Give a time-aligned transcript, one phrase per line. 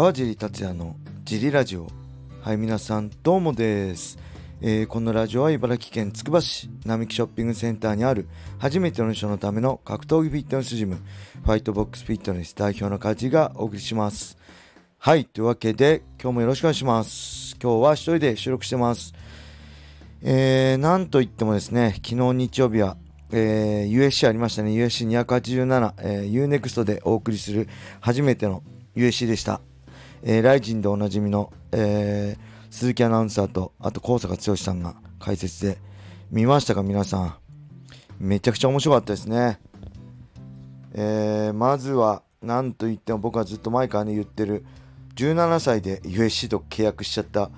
[0.00, 1.86] 川尻達也のジリラジオ。
[2.40, 4.18] はい皆さんどうもです、
[4.62, 8.26] えー、このラジオは茨城県つくば市並木ショッピングセンターにある
[8.58, 10.96] 初めての人のための格闘技フィットネスジム
[11.44, 14.38] ファイトボックスフィットネス代表の梶がお送りします。
[14.96, 17.58] はいというわけで今日もよろしくお願いします。
[17.62, 19.12] 今日は一人で収録してます。
[20.22, 22.96] えー、なんといってもですね昨日日曜日は
[23.32, 24.70] えー、USC ありましたね。
[24.70, 27.68] USC287、えー、UNEXT でお送りする
[28.00, 28.62] 初めての
[28.96, 29.60] USC でした。
[30.22, 35.78] えー、ライジンでおなじみの、えー、鈴木アナウンサーと、あと高坂剛さんが解説で、
[36.30, 37.34] 見ましたか皆さん。
[38.18, 39.58] めちゃくちゃ面白かったですね。
[40.92, 44.64] えー、まずは、なんといっても僕はずっと前からね言ってる、
[45.16, 47.50] 17歳で USC と契約しちゃった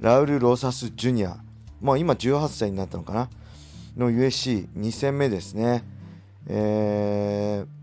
[0.00, 1.38] ラウル・ロサス・ジュニア。
[1.80, 3.30] まあ今18歳になったのかな。
[3.96, 5.84] の USC2 戦目ですね。
[6.46, 7.78] えー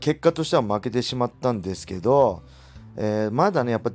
[0.00, 2.42] 結果としては負けてしまったんですけど、
[2.96, 3.92] えー、まだねやっぱ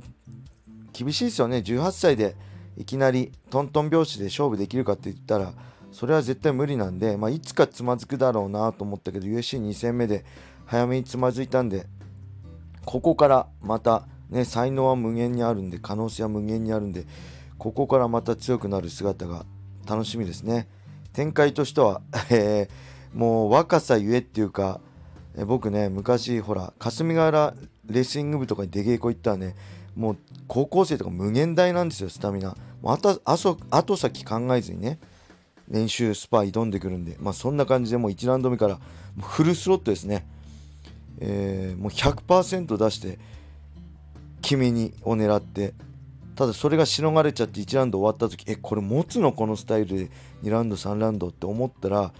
[0.92, 1.58] 厳しいですよね。
[1.58, 2.36] 18歳で
[2.76, 5.52] いきなりトントン拍子で勝負できるかって言ったら
[5.92, 10.24] それは絶対無理なんで、まあ、いつかつまずくだろうなと思ったけど USC2 戦目で
[10.66, 11.86] 早めにつまずいたんで
[12.84, 17.06] ここからまたね才能は無限にあるんで可能性は無限にあるんで
[17.56, 19.46] ここからまた強くなる姿が
[19.88, 20.68] 楽しみですね。
[21.12, 24.80] 展開としては、えー、もう若さゆえっていうか
[25.34, 27.54] え僕ね昔ほら霞ヶ浦
[27.88, 29.54] レスリング部とかに出稽古行ったらね
[29.94, 33.20] もう高校生とか無限大なんですよスタミナもう後
[33.70, 34.98] 後先考えずにね
[35.68, 38.78] 練習スパー挑んでくるんでまあそんな感じでもう1ラウンド目から
[39.20, 40.26] フルスロットですね、
[41.18, 43.18] えー、もう100%出して
[44.42, 45.74] 君にを狙って
[46.36, 49.32] ただそれがしのがれちゃって1ラウンド終わった時えこれ持つの？
[49.32, 50.10] このスタイルで
[50.42, 52.12] 2ラウンド3ラウンドって思ったら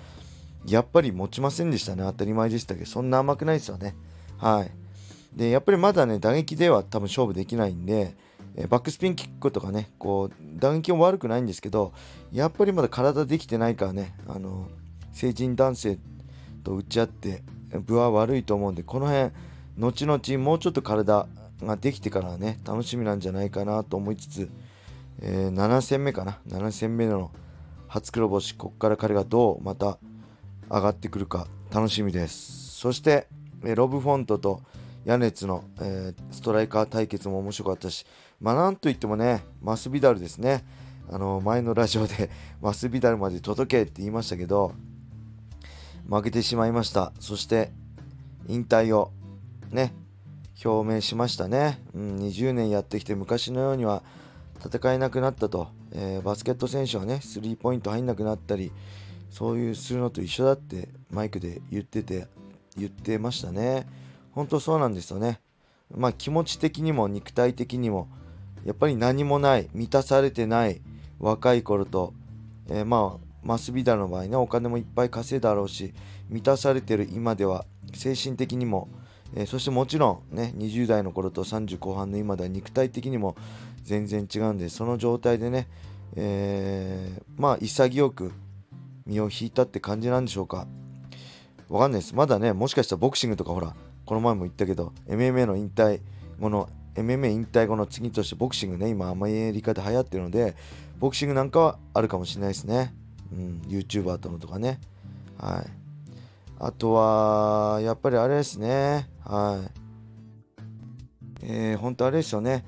[0.67, 2.03] やっぱり持ちませんでしたね。
[2.03, 3.95] 当たり前でしたけど、そんな甘くないですよね。
[4.37, 4.71] はい。
[5.37, 8.15] で、やっぱりまだね、打撃では多分勝負できないんで、
[8.57, 11.93] えバックスピンキックとかね、こう、打撃も悪くないんですけど、
[12.33, 14.69] やっぱりまだ体できてないからね、あの、
[15.13, 15.99] 成人男性
[16.65, 17.43] と打ち合って、
[17.85, 19.31] 部は悪いと思うんで、この辺、
[19.79, 21.27] 後々もうちょっと体
[21.63, 24.51] ができてからね、楽しみなんじゃないかなと思いつつ、
[25.21, 27.31] えー、7戦目かな、7戦目の
[27.89, 29.99] 初黒星、ここから彼がどうまた、
[30.69, 32.79] 上がってくるか楽しみです。
[32.79, 33.29] そして
[33.65, 34.63] えロブフォントと
[35.07, 38.05] ヤネツの、えー、ストライカー対決も面白かったし
[38.41, 40.65] まあなんといってもねマスビダルですね。
[41.09, 42.29] あの前のラジオで
[42.61, 44.73] マスビダルまで届けって言いましたけど
[46.11, 47.13] 負けてしまいました。
[47.21, 47.71] そして
[48.49, 49.13] 引退を
[49.71, 49.95] ね
[50.65, 54.03] 表明しましたね、うん、20年やってきて昔のようには
[54.65, 58.73] 戦えなくなったと、えー、バスケット選手はねスリーポイント入んなくなったり
[59.31, 62.27] そういうするのと一緒だってマイクで言ってて
[62.77, 63.87] 言ってましたね。
[64.37, 65.41] 本当そうなんですよね
[65.93, 68.09] まあ気持ち的にも肉体的にも
[68.65, 70.81] やっぱり何もない満たされてない
[71.19, 72.13] 若い頃と、
[72.69, 75.95] えー、まあマスビダの場合ねお金もいっぱい稼いだろうし
[76.29, 77.65] 満たされてる今では
[77.95, 78.89] 精神的にも、
[79.35, 83.37] えー、そしてもちろんね20代の頃と30後半の今では肉体的にも
[83.85, 85.69] 全然違うんでその状態でね、
[86.15, 88.33] えー、まあ潔く
[89.07, 90.67] 身を引いたって感じなんでしょうか
[91.69, 92.15] わかんないです。
[92.15, 93.75] まだね、もしかしたらボクシングとかほら、
[94.07, 96.01] この前も言ったけど、MMA の引退
[96.41, 100.55] 後の、MMA 引退後の次としてボクシングね、今アメリカで流行ってるので、
[100.99, 102.95] ボクシングなんかはあるかもしれないですね。
[103.33, 104.81] うん、YouTuber とのとかね。
[105.37, 105.71] はい。
[106.59, 109.11] あとは、やっぱりあれですね。
[109.25, 109.87] はい。
[111.43, 112.65] えー、本当あれですよね。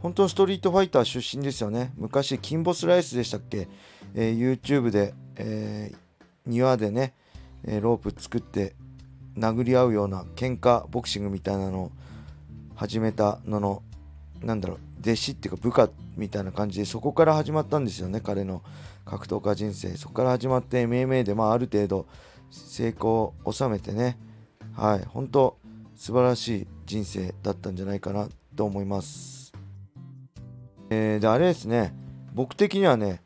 [0.00, 1.92] 本当ストリートファイター出身ですよね。
[1.96, 3.68] 昔、キンボスライスでしたっけ、
[4.14, 5.96] えー、YouTube で、えー、
[6.44, 7.14] 庭でね、
[7.64, 8.74] えロープ作って
[9.38, 11.92] 殴り合うような喧嘩ボクシングみたいなのを
[12.74, 13.82] 始めたのの
[14.42, 18.62] なんだろう弟子っていうか部下みたいな感じでそこから始まったんですよね彼の
[19.04, 19.96] 格闘家人生。
[19.96, 22.06] そこから始まって MMA でまあある程度
[22.50, 24.16] 成功を収めてね。
[24.74, 25.04] はい。
[25.04, 25.58] 本当
[25.96, 29.52] 素晴らしい人生だったんじゃないかなと思います。
[30.90, 31.94] えー、であれですね。
[32.32, 33.22] 僕的にはね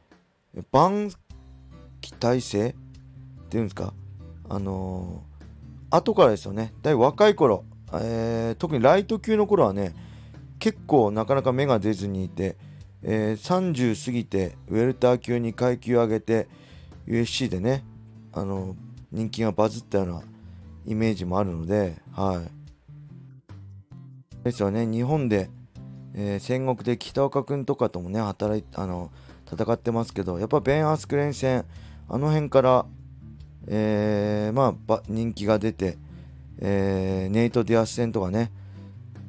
[0.72, 1.10] バン
[2.00, 2.74] 期待性っ
[3.50, 3.92] ていうんですか？
[4.48, 5.35] あのー、
[5.90, 6.72] 後からですよね。
[6.82, 9.94] だいぶ若い頃、えー、特にライト級の頃はね
[10.58, 12.56] 結構なかなか芽が出ずにいて、
[13.02, 16.48] えー、30過ぎてウェルター級に階級上げて
[17.06, 17.84] USC でね
[18.32, 18.74] あの
[19.12, 20.22] 人気がバズったような
[20.86, 22.50] イメージもあるのではい。
[24.44, 24.86] ですよね。
[24.86, 25.50] 日本で、
[26.14, 29.10] えー、戦国で北岡君とかともね働いあの
[29.50, 31.64] 戦ってますけどやっぱベン・アスクレン戦
[32.08, 32.86] あの辺から、
[33.68, 35.98] えー、まあ、人気が出て、
[36.58, 38.52] えー、ネイト・ディアス戦とかね、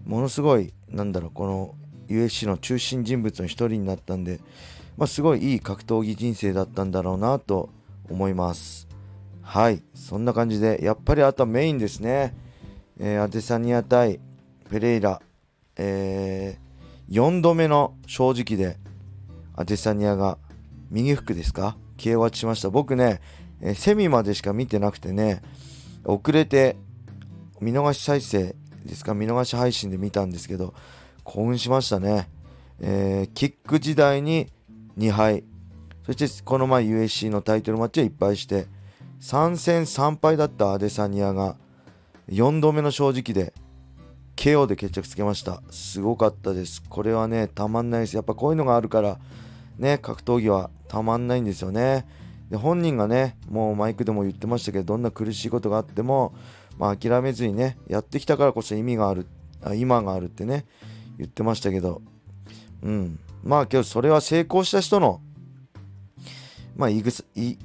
[0.05, 1.75] ものすごいなんだろうこの
[2.07, 4.39] UFC の中心人物の一人になったんで、
[4.97, 7.69] まあ、すごいいい格闘技人生だったんだろうなと
[8.09, 8.87] 思います。
[9.41, 12.35] はいそんな感じでやっぱりあとはメインですね、
[12.99, 14.19] えー、アデサニア対
[14.69, 15.21] ペレイラ、
[15.77, 18.77] えー、4度目の正直で
[19.55, 20.37] アデサニアが
[20.91, 22.69] 右フックですか？KO しました。
[22.69, 23.19] 僕ね、
[23.61, 25.41] えー、セミまでしか見てなくてね
[26.03, 26.77] 遅れて
[27.59, 28.55] 見逃し再生
[28.85, 30.73] ですか見逃し配信で見たんですけど
[31.23, 32.29] 興奮しましたね、
[32.79, 34.47] えー、キック時代に
[34.97, 35.43] 2敗。
[36.05, 38.67] そしてこの前 USC のタイトルマッチはいっぱいして
[39.19, 41.57] 3戦3敗だったアデサニアが
[42.29, 43.53] 4度目の正直で
[44.37, 45.61] KO で決着つけました。
[45.69, 46.81] すごかったです。
[46.87, 48.15] これはねたまんないです。
[48.15, 49.19] やっぱこういうのがあるから
[49.77, 52.05] ね格闘技はたまんないんですよね。
[52.49, 56.33] で本人がねもうマイクでも言ってましたけどどんな苦しいことがあっても、
[56.77, 59.27] まあ、諦めずにねやってきたからこそ意味がある
[59.63, 60.65] あ今があるってね
[61.17, 62.01] 言ってましたけど、
[62.83, 63.19] うん。
[63.43, 65.21] まあけどそれは成功した人の、
[66.75, 67.03] まあ言う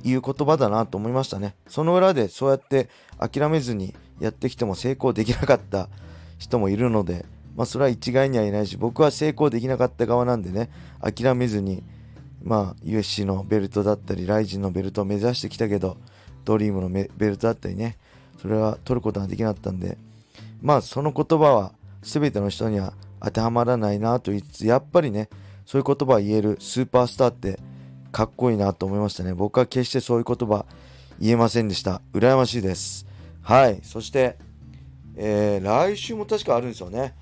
[0.03, 1.55] 言う言葉だなと思いましたね。
[1.67, 2.89] その裏でそうやって
[3.19, 5.89] 諦めずにやってきても成功できなかった
[6.39, 7.27] 人もいるので、
[7.57, 10.71] まあそれは一概にはいないし、僕は成功できなかった側なんでね、
[11.01, 11.83] 諦めずに、
[12.45, 15.97] まあ USC のベルトだったり、ライジンのベルトを目指してきたけど、
[16.45, 17.99] ドリームのベルトだったりね、
[18.41, 19.97] それは取ることができなかったんで、
[20.61, 21.73] まあその言葉は
[22.03, 25.29] 全ての人には当てはまらないなと言いつつ、やっぱりね、
[25.67, 27.59] そういう言葉を言えるスーパースターって
[28.11, 29.35] かっこいいなと思いましたね。
[29.35, 30.67] 僕は決してそういう言葉
[31.21, 32.03] 言えませんでした。
[32.13, 33.07] 羨ましいです。
[33.43, 33.81] はい。
[33.83, 34.37] そして、
[35.17, 37.15] えー、来週も確かあるんですよね。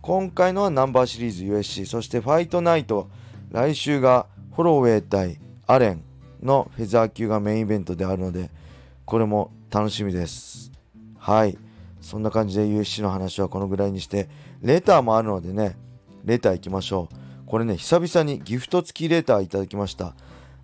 [0.00, 3.10] 今回のはナンバーシリーズ USC、そしてファイトナイト、
[3.50, 4.26] 来週が
[4.58, 5.38] ホロウェイ対
[5.68, 6.02] アレン
[6.42, 8.50] のフェザー級がメインイベントであるので、
[9.04, 10.72] これも楽しみです。
[11.16, 11.56] はい。
[12.00, 14.28] そんな感じで USC の話はこのぐらいにして、
[14.60, 15.76] レターもあるのでね、
[16.24, 17.46] レター行きましょう。
[17.46, 20.16] これね、久々にギフト付きレターいただきました。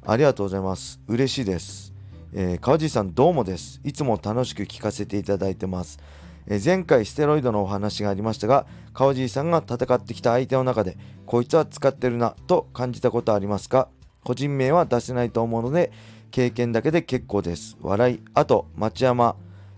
[0.05, 0.99] ありがとうございます。
[1.07, 1.95] 嬉しいです。
[2.33, 3.81] えー、川地さんどうもです。
[3.85, 6.01] いつも楽しく聞かせていただいてます。
[6.47, 10.97] え、前回ステロイドのお話がありましたが、川地さんが戦ってきた相手の中で、
[11.27, 13.89] こいつは使ってるなと感じたことありますか？
[14.23, 15.93] 個人名は出せないと思うので、
[16.31, 17.77] 経験だけで結構です。
[17.81, 18.21] 笑い。
[18.35, 19.37] あと、町山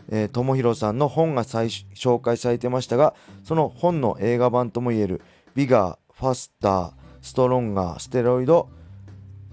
[0.09, 5.21] えー、友弘さんの本が紹介されてましたがその本の映画版ともいえる
[5.57, 6.93] ビガー、ファスター、
[7.23, 8.69] ストロンガー、ステロイド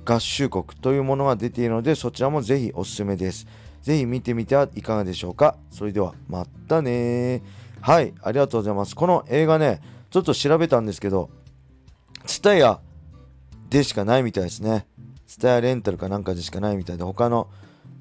[0.05, 3.47] 合衆国というものが出ているのでそちらもぜひおすすめです。
[3.83, 5.57] ぜひ見てみてはいかがでしょうか。
[5.69, 7.43] それではまたね
[7.81, 8.95] はい、ありがとうございます。
[8.95, 11.29] この映画ね、ちょっと調べたんですけど、
[12.25, 12.79] ツタヤ
[13.69, 14.87] でしかないみたいですね。
[15.27, 17.49] ツタヤレンタルかなんかでしかないみたいで、他の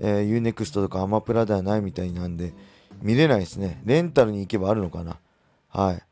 [0.04, 2.52] えー、UNEXT とかアマプラではないみたいなんで、
[3.00, 3.80] 見れないですね。
[3.84, 5.18] レンタルに行けばあるのかな。
[5.68, 6.02] はい。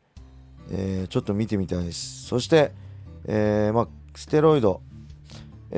[0.71, 2.27] えー、ちょっと見てみたいです。
[2.27, 2.73] そして、
[3.27, 4.81] えー、まあ、ステロイド。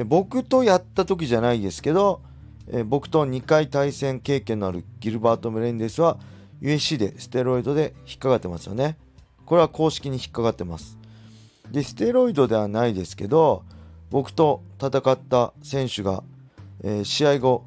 [0.07, 2.23] 僕とやった時じゃないですけど、
[2.69, 6.19] え僕と2回対戦経験のあるギルバート・メレンデスは
[6.61, 8.97] USC でステロイドで引っかかってますよね。
[9.45, 10.97] これは公式に引っかかってます。
[11.71, 13.65] で、ステロイドではないですけど、
[14.11, 16.23] 僕と戦った選手が、
[16.85, 17.65] え試合後、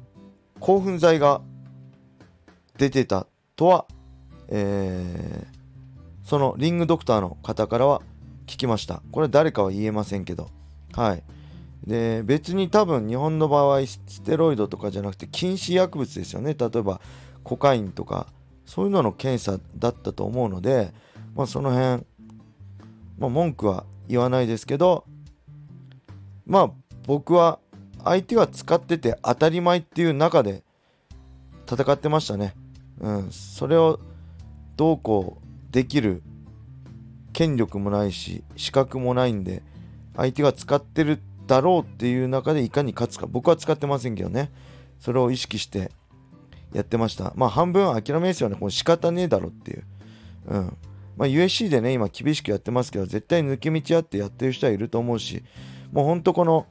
[0.60, 1.42] 興奮剤が
[2.78, 3.86] 出てたとは、
[4.48, 8.00] えー、そのリングドクターの方からは
[8.46, 9.02] 聞きました。
[9.10, 10.48] これ誰かは言えませんけど。
[10.92, 11.22] はい。
[11.84, 16.54] で、別に多分日本の場合、ステロイドとかじゃなくて禁止薬物ですよね。
[16.54, 17.00] 例えば
[17.44, 18.26] コカインとか、
[18.64, 20.92] そういうのの検査だったと思うので、
[21.34, 22.04] まあその辺、
[23.18, 25.04] まあ文句は言わないですけど、
[26.46, 26.70] まあ
[27.06, 27.60] 僕は
[28.02, 30.64] 相手が使ってて当たり前っていう中で
[31.70, 32.54] 戦ってましたね。
[33.00, 34.00] うん、それを
[34.76, 36.22] どうこうできる
[37.32, 39.62] 権力もないし資格もないんで
[40.16, 43.26] 相手が使ってるってだろうっていう中でいかに勝つか。
[43.26, 44.50] 僕は使ってませんけどね。
[44.98, 45.90] それを意識して
[46.72, 47.32] やってました。
[47.36, 48.56] まあ半分諦めですよね。
[48.58, 49.84] これ仕方ねえだろっていう。
[50.48, 50.76] うん。
[51.16, 55.42] まあ USC でね今厳しくやってますけど絶対抜け道あってやってる人はいると思うし
[55.92, 56.66] もうほんとこの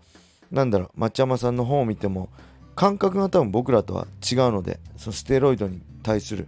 [0.52, 2.30] なんだろう町山さんの本を見ても
[2.76, 6.48] 感覚が多分僕らとは違うのでそのステロイドに対する。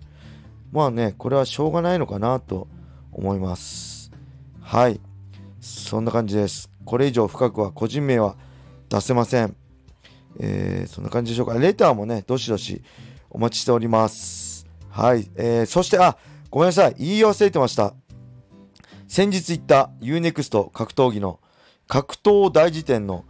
[0.72, 2.68] まあねこれはしょうがないのかなと
[3.12, 4.12] 思います。
[4.62, 5.00] はい。
[5.68, 6.70] そんな感じです。
[6.86, 8.38] これ以上深くは個人名は
[8.90, 9.56] 出せません。
[10.40, 11.56] えー、そんな感じでしょうか。
[11.56, 12.82] レターもねどしどし
[13.30, 14.66] お待ちしております。
[14.90, 16.18] はい、えー、そしてあ
[16.50, 16.96] ごめんなさい。
[16.98, 17.94] 言い忘れてました。
[19.08, 21.40] 先日言った UNEXT 格闘技の
[21.88, 23.26] 格闘大辞典の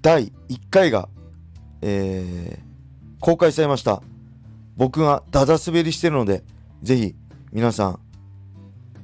[0.00, 1.08] 第1回が、
[1.82, 4.02] えー、公開されました。
[4.76, 6.42] 僕がダダ滑りしてるので、
[6.82, 7.14] ぜひ
[7.52, 8.00] 皆さん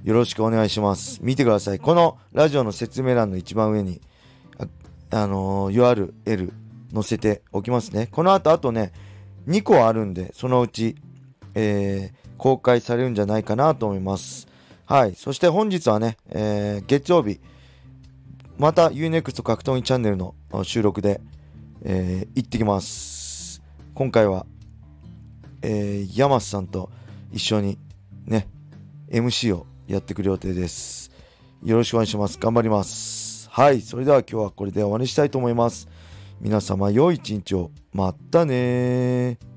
[0.03, 1.19] よろしくお願いします。
[1.23, 1.79] 見てください。
[1.79, 4.01] このラジオの説明欄の一番上に、
[4.59, 6.53] あ、あのー、URL
[6.95, 8.09] 載せておきますね。
[8.11, 8.93] この後、あとね、
[9.47, 10.97] 2個あるんで、そのうち、
[11.55, 14.49] えー、公開されるんじゃないかなと思います。
[14.87, 15.15] はい。
[15.17, 17.39] そして本日はね、えー、月曜日、
[18.57, 21.21] また UNEXT 格闘技チャンネルの収録で、
[21.83, 23.63] えー、行ってきます。
[23.93, 24.47] 今回は、
[25.61, 26.91] えー、山瀬さんと
[27.33, 27.79] 一緒に
[28.25, 28.49] ね、
[29.11, 31.11] MC をやってくる予定です。
[31.65, 32.39] よろしくお願いします。
[32.39, 33.49] 頑張ります。
[33.51, 33.81] はい。
[33.81, 35.89] それでは今日はこれで終わりにしたいと思います。
[36.41, 37.73] 皆様良い一日を。
[37.93, 39.50] またね